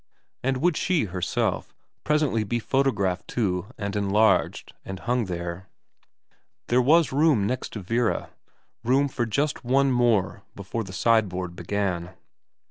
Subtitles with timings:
[0.41, 5.69] But would she, herself, pre sently be photographed too and enlarged and hung there?
[6.69, 8.31] There was room next to Vera,
[8.83, 12.15] room for just one more before the sideboard began.